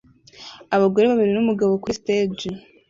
Abagore 0.75 1.05
babiri 1.07 1.31
numugabo 1.33 1.71
kuri 1.81 1.97
stage 1.99 2.47